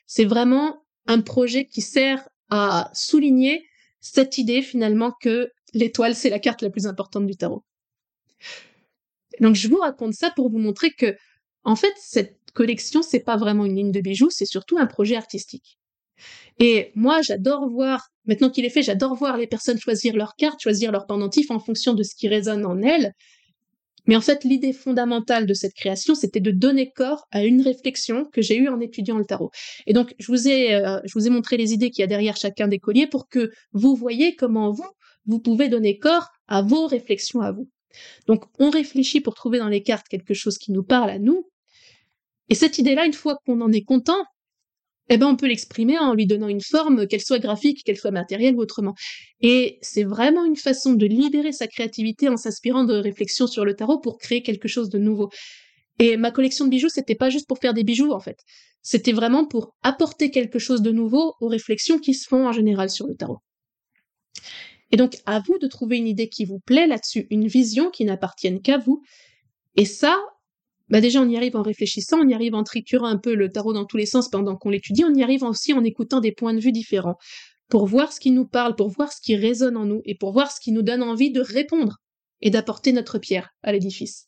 [0.06, 3.66] C'est vraiment un projet qui sert à souligner
[4.00, 7.66] cette idée finalement que l'étoile, c'est la carte la plus importante du tarot.
[9.42, 11.18] Donc je vous raconte ça pour vous montrer que,
[11.66, 15.18] en fait, cette collection, c'est pas vraiment une ligne de bijoux, c'est surtout un projet
[15.18, 15.80] artistique.
[16.60, 20.62] Et moi, j'adore voir, maintenant qu'il est fait, j'adore voir les personnes choisir leurs cartes,
[20.62, 23.12] choisir leur pendentif en fonction de ce qui résonne en elles.
[24.08, 28.26] Mais en fait, l'idée fondamentale de cette création, c'était de donner corps à une réflexion
[28.26, 29.52] que j'ai eue en étudiant le tarot.
[29.86, 32.08] Et donc, je vous ai, euh, je vous ai montré les idées qu'il y a
[32.08, 34.88] derrière chacun des colliers pour que vous voyez comment vous,
[35.26, 37.70] vous pouvez donner corps à vos réflexions à vous.
[38.28, 41.50] Donc on réfléchit pour trouver dans les cartes quelque chose qui nous parle à nous.
[42.50, 44.24] Et cette idée-là, une fois qu'on en est content,
[45.10, 48.12] eh ben on peut l'exprimer en lui donnant une forme, qu'elle soit graphique, qu'elle soit
[48.12, 48.94] matérielle ou autrement.
[49.42, 53.76] Et c'est vraiment une façon de libérer sa créativité en s'inspirant de réflexions sur le
[53.76, 55.30] tarot pour créer quelque chose de nouveau.
[56.00, 58.40] Et ma collection de bijoux, c'était pas juste pour faire des bijoux en fait.
[58.82, 62.90] C'était vraiment pour apporter quelque chose de nouveau aux réflexions qui se font en général
[62.90, 63.40] sur le tarot.
[64.92, 68.06] Et donc, à vous de trouver une idée qui vous plaît là-dessus, une vision qui
[68.06, 69.02] n'appartienne qu'à vous.
[69.76, 70.18] Et ça,
[70.90, 73.50] bah déjà, on y arrive en réfléchissant, on y arrive en triturant un peu le
[73.50, 76.32] tarot dans tous les sens pendant qu'on l'étudie, on y arrive aussi en écoutant des
[76.32, 77.18] points de vue différents,
[77.70, 80.32] pour voir ce qui nous parle, pour voir ce qui résonne en nous, et pour
[80.32, 81.98] voir ce qui nous donne envie de répondre
[82.42, 84.28] et d'apporter notre pierre à l'édifice.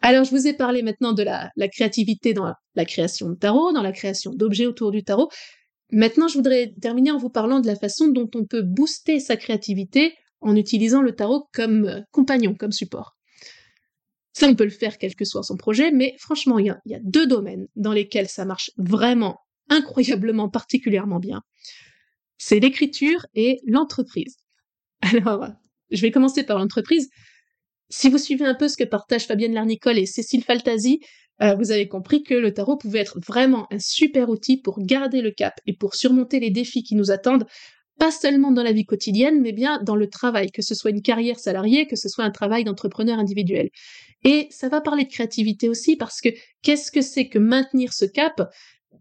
[0.00, 3.82] Alors, je vous ai parlé maintenant de la, créativité dans la création de tarot, dans
[3.82, 5.28] la création d'objets autour du tarot,
[5.92, 9.36] Maintenant, je voudrais terminer en vous parlant de la façon dont on peut booster sa
[9.36, 13.14] créativité en utilisant le tarot comme euh, compagnon, comme support.
[14.32, 17.00] Ça, on peut le faire quel que soit son projet, mais franchement, il y, a,
[17.02, 21.42] deux domaines dans lesquels ça marche vraiment incroyablement particulièrement bien.
[22.38, 24.36] C'est l'écriture et l'entreprise.
[25.02, 25.48] Alors,
[25.90, 27.08] je vais commencer par l'entreprise.
[27.90, 31.00] Si vous suivez un peu ce que partagent Fabienne Larnicole et Cécile Faltasi,
[31.42, 35.20] euh, vous avez compris que le tarot pouvait être vraiment un super outil pour garder
[35.20, 37.46] le cap et pour surmonter les défis qui nous attendent,
[38.02, 41.02] pas seulement dans la vie quotidienne, mais bien dans le travail, que ce soit une
[41.02, 43.70] carrière salariée, que ce soit un travail d'entrepreneur individuel.
[44.24, 46.30] Et ça va parler de créativité aussi, parce que
[46.62, 48.50] qu'est-ce que c'est que maintenir ce cap?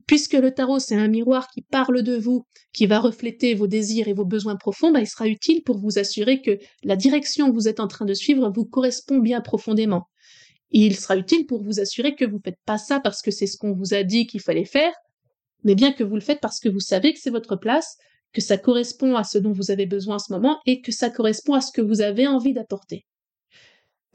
[0.05, 4.07] Puisque le tarot, c'est un miroir qui parle de vous, qui va refléter vos désirs
[4.07, 7.55] et vos besoins profonds, bah, il sera utile pour vous assurer que la direction que
[7.55, 10.09] vous êtes en train de suivre vous correspond bien profondément
[10.73, 13.45] il sera utile pour vous assurer que vous ne faites pas ça parce que c'est
[13.45, 14.93] ce qu'on vous a dit qu'il fallait faire,
[15.65, 17.97] mais bien que vous le faites parce que vous savez que c'est votre place,
[18.33, 21.09] que ça correspond à ce dont vous avez besoin en ce moment et que ça
[21.09, 23.05] correspond à ce que vous avez envie d'apporter.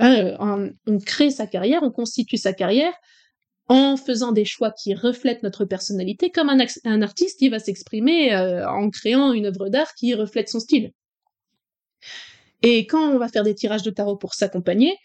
[0.02, 2.92] Euh, on crée sa carrière, on constitue sa carrière
[3.68, 8.68] en faisant des choix qui reflètent notre personnalité, comme un, artiste qui va s'exprimer euh,
[8.68, 10.92] en créant une œuvre d'art qui reflète son style.
[12.62, 14.96] Et quand on va faire des tirages de tarot pour s'accompagner,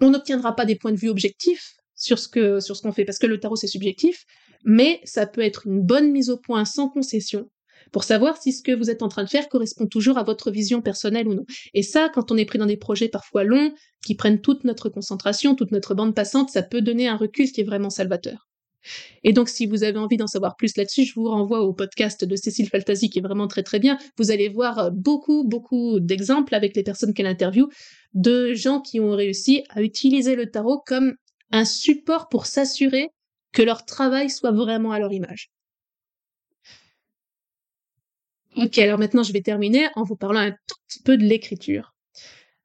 [0.00, 3.04] on n'obtiendra pas des points de vue objectifs, sur ce que sur ce qu'on fait
[3.04, 4.24] parce que le tarot c'est subjectif,
[4.64, 7.48] mais ça peut être une bonne mise au point sans concession
[7.94, 10.50] pour savoir si ce que vous êtes en train de faire correspond toujours à votre
[10.50, 11.44] vision personnelle ou non.
[11.74, 13.72] Et ça, quand on est pris dans des projets parfois longs,
[14.04, 17.60] qui prennent toute notre concentration, toute notre bande passante, ça peut donner un recul qui
[17.60, 18.48] est vraiment salvateur.
[19.22, 22.24] Et donc, si vous avez envie d'en savoir plus là-dessus, je vous renvoie au podcast
[22.24, 23.96] de Cécile Faltasi qui est vraiment très très bien.
[24.18, 27.68] Vous allez voir beaucoup, beaucoup d'exemples avec les personnes qu'elle interviewe
[28.14, 31.14] de gens qui ont réussi à utiliser le tarot comme
[31.52, 33.10] un support pour s'assurer
[33.52, 35.53] que leur travail soit vraiment à leur image.
[38.56, 41.94] Ok, alors maintenant je vais terminer en vous parlant un tout petit peu de l'écriture.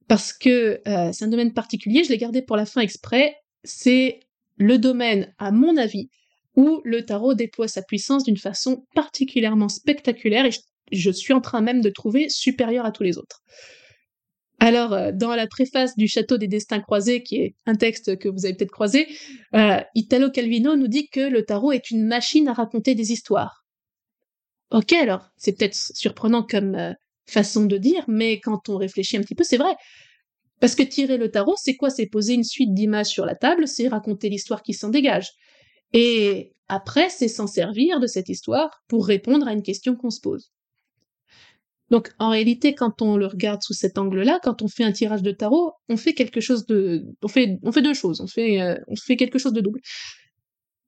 [0.08, 4.19] Parce que euh, c'est un domaine particulier, je l'ai gardé pour la fin exprès, c'est
[4.58, 6.10] le domaine, à mon avis,
[6.56, 10.52] où le tarot déploie sa puissance d'une façon particulièrement spectaculaire et
[10.91, 13.41] je, suis en train même de trouver supérieure à tous les autres.
[14.60, 18.28] Alors, euh, dans la préface du Château des Destins Croisés, qui est un texte que
[18.28, 19.08] vous avez peut-être croisé,
[19.56, 23.63] euh, Italo Calvino nous dit que le tarot est une machine à raconter des histoires.
[24.71, 26.93] Ok, alors, c'est peut-être surprenant comme euh,
[27.27, 29.75] façon de dire, mais quand on réfléchit un petit peu, c'est vrai.
[30.60, 31.89] Parce que tirer le tarot, c'est quoi?
[31.89, 35.32] C'est poser une suite d'images sur la table, c'est raconter l'histoire qui s'en dégage.
[35.93, 40.21] Et après, c'est s'en servir de cette histoire pour répondre à une question qu'on se
[40.21, 40.51] pose.
[41.89, 45.23] Donc, en réalité, quand on le regarde sous cet angle-là, quand on fait un tirage
[45.23, 48.21] de tarot, on fait quelque chose de, on fait, deux choses.
[48.21, 49.79] On fait, euh, on fait quelque chose de double.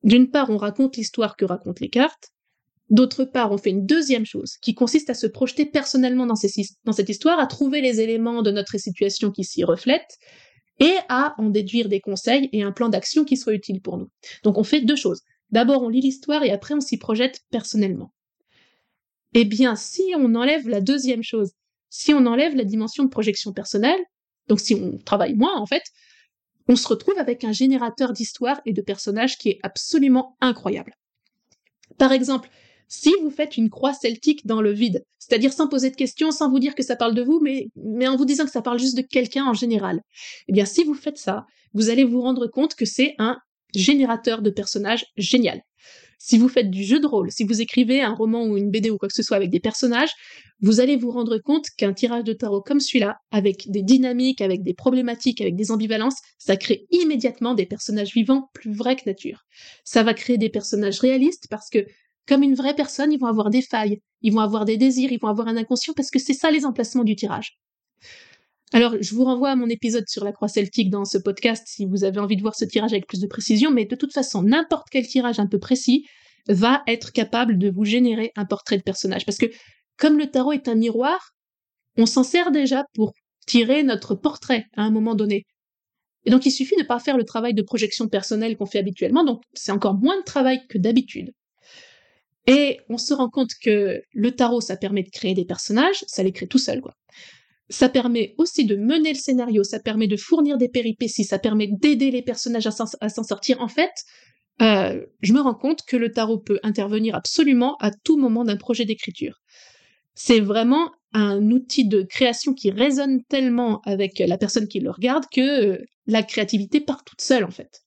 [0.03, 2.29] D'une part, on raconte l'histoire que racontent les cartes,
[2.91, 7.09] D'autre part, on fait une deuxième chose, qui consiste à se projeter personnellement dans, cette
[7.09, 10.17] histoire, à trouver les éléments de notre situation qui s'y reflètent,
[10.79, 14.09] et à en déduire des conseils et un plan d'action qui soit utile pour nous.
[14.43, 15.21] Donc on fait deux choses.
[15.51, 18.11] D'abord, on lit l'histoire et après, on s'y projette personnellement.
[19.33, 21.51] Eh bien, si on enlève la deuxième chose,
[21.89, 23.99] si on enlève la dimension de projection personnelle,
[24.47, 25.83] donc si on travaille moins en fait,
[26.67, 30.93] on se retrouve avec un générateur d'histoire et de personnages qui est absolument incroyable.
[31.97, 32.49] Par exemple,
[32.91, 36.49] si vous faites une croix celtique dans le vide, c'est-à-dire sans poser de questions, sans
[36.49, 37.69] vous dire que ça parle de vous, mais,
[38.05, 40.01] en vous disant que ça parle juste de quelqu'un en général,
[40.49, 43.37] eh bien si vous faites ça, vous allez vous rendre compte que c'est un
[43.73, 45.61] générateur de personnages génial.
[46.19, 48.89] Si vous faites du jeu de rôle, si vous écrivez un roman ou une BD
[48.89, 50.11] ou quoi que ce soit avec des personnages,
[50.59, 54.63] vous allez vous rendre compte qu'un tirage de tarot comme celui-là, avec des dynamiques, avec
[54.63, 59.45] des problématiques, avec des ambivalences, ça crée immédiatement des personnages vivants plus vrais que nature.
[59.85, 61.85] Ça va créer des personnages réalistes parce que
[62.27, 65.19] comme une vraie personne, ils vont avoir des failles, ils vont avoir des désirs, ils
[65.19, 67.57] vont avoir un inconscient, parce que c'est ça les emplacements du tirage.
[68.73, 71.85] Alors, je vous renvoie à mon épisode sur la croix celtique dans ce podcast si
[71.85, 74.43] vous avez envie de voir ce tirage avec plus de précision, mais de toute façon,
[74.43, 76.05] n'importe quel tirage un peu précis
[76.47, 79.25] va être capable de vous générer un portrait de personnage.
[79.25, 79.47] Parce que,
[79.97, 81.31] comme le tarot est un miroir,
[81.97, 83.13] on s'en sert déjà pour
[83.45, 85.45] tirer notre portrait à un moment donné.
[86.25, 88.79] Et donc, il suffit de ne pas faire le travail de projection personnelle qu'on fait
[88.79, 91.31] habituellement, donc c'est encore moins de travail que d'habitude.
[92.47, 96.23] Et on se rend compte que le tarot, ça permet de créer des personnages, ça
[96.23, 96.93] les crée tout seul, quoi.
[97.69, 101.67] Ça permet aussi de mener le scénario, ça permet de fournir des péripéties, ça permet
[101.67, 103.61] d'aider les personnages à s'en sortir.
[103.61, 103.91] En fait,
[104.61, 108.57] euh, je me rends compte que le tarot peut intervenir absolument à tout moment d'un
[108.57, 109.41] projet d'écriture.
[110.15, 115.25] C'est vraiment un outil de création qui résonne tellement avec la personne qui le regarde
[115.33, 117.83] que la créativité part toute seule, en fait.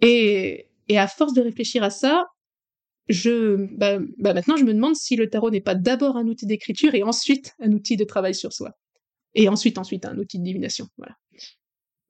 [0.00, 2.24] Et à force de réfléchir à ça,
[3.08, 6.46] je, bah, bah, maintenant, je me demande si le tarot n'est pas d'abord un outil
[6.46, 8.72] d'écriture et ensuite un outil de travail sur soi.
[9.34, 10.88] Et ensuite, ensuite, un outil de divination.
[10.96, 11.14] Voilà.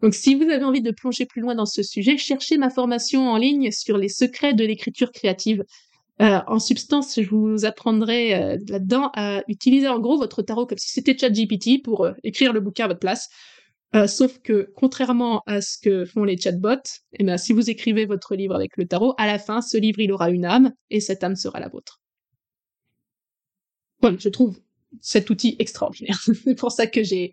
[0.02, 3.28] Donc, si vous avez envie de plonger plus loin dans ce sujet, cherchez ma formation
[3.28, 5.64] en ligne sur les secrets de l'écriture créative.
[6.20, 10.78] Euh, en substance, je vous apprendrai euh, là-dedans à utiliser en gros votre tarot comme
[10.78, 13.28] si c'était ChatGPT pour euh, écrire le bouquin à votre place.
[13.94, 18.04] Euh, sauf que, contrairement à ce que font les chatbots, eh ben, si vous écrivez
[18.04, 21.00] votre livre avec le tarot, à la fin, ce livre, il aura une âme, et
[21.00, 22.00] cette âme sera la vôtre.
[24.00, 24.60] Voilà, je trouve
[25.00, 26.20] cet outil extraordinaire.
[26.44, 27.32] C'est pour ça que j'ai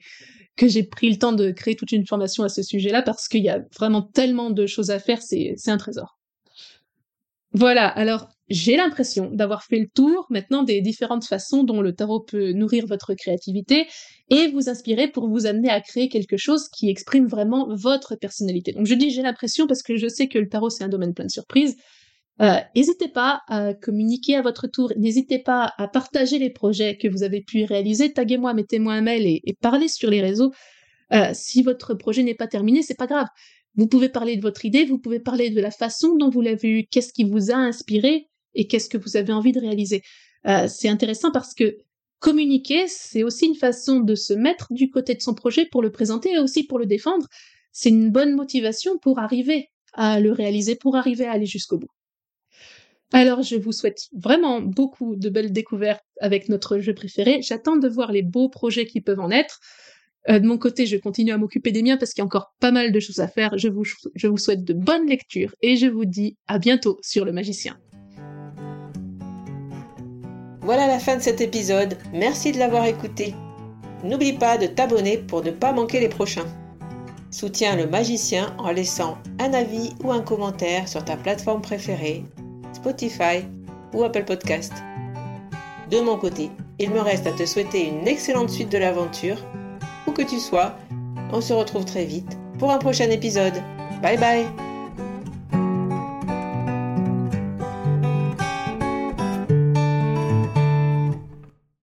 [0.55, 3.43] que j'ai pris le temps de créer toute une formation à ce sujet-là, parce qu'il
[3.43, 6.17] y a vraiment tellement de choses à faire, c'est un trésor.
[7.51, 12.19] Voilà, alors j'ai l'impression d'avoir fait le tour maintenant des différentes façons dont le tarot
[12.19, 13.87] peut nourrir votre créativité
[14.29, 18.71] et vous inspirer pour vous amener à créer quelque chose qui exprime vraiment votre personnalité.
[18.73, 21.13] Donc je dis j'ai l'impression parce que je sais que le tarot c'est un domaine
[21.13, 21.75] plein de surprises.
[22.41, 27.07] Euh, n'hésitez pas à communiquer à votre tour, n'hésitez pas à partager les projets que
[27.07, 30.51] vous avez pu réaliser, taguez-moi, mettez-moi un mail et, parlez sur les réseaux.
[31.13, 33.27] Euh, si votre projet n'est pas terminé, c'est pas grave.
[33.75, 36.67] Vous pouvez parler de votre idée, vous pouvez parler de la façon dont vous l'avez
[36.67, 40.01] eu, qu'est-ce qui vous a inspiré et qu'est-ce que vous avez envie de réaliser.
[40.47, 41.77] Euh, c'est intéressant parce que
[42.19, 45.91] communiquer, c'est aussi une façon de se mettre du côté de son projet pour le
[45.91, 47.27] présenter et aussi pour le défendre.
[47.71, 51.89] c'est une bonne motivation pour arriver à le réaliser, pour arriver à aller jusqu'au bout.
[53.11, 57.41] Alors je vous souhaite vraiment beaucoup de belles découvertes avec notre jeu préféré.
[57.41, 59.59] J'attends de voir les beaux projets qui peuvent en être.
[60.29, 62.55] Euh, de mon côté, je continue à m'occuper des miens parce qu'il y a encore
[62.59, 63.57] pas mal de choses à faire.
[63.57, 63.83] Je vous,
[64.15, 67.77] je vous souhaite de bonnes lectures et je vous dis à bientôt sur le magicien.
[70.65, 71.95] Voilà la fin de cet épisode.
[72.11, 73.35] Merci de l'avoir écouté.
[74.03, 76.47] N'oublie pas de t'abonner pour ne pas manquer les prochains.
[77.29, 82.25] Soutiens le magicien en laissant un avis ou un commentaire sur ta plateforme préférée,
[82.73, 83.45] Spotify
[83.93, 84.73] ou Apple Podcast.
[85.91, 86.49] De mon côté,
[86.79, 89.37] il me reste à te souhaiter une excellente suite de l'aventure.
[90.07, 90.73] Où que tu sois,
[91.31, 93.61] on se retrouve très vite pour un prochain épisode.
[94.01, 94.74] Bye bye